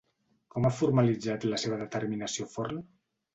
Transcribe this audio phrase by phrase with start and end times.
[0.53, 2.83] Com ha formalitzat la seva determinació Forn?